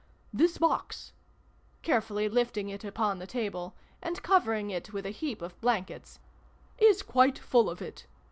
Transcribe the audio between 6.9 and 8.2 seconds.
quite full of it.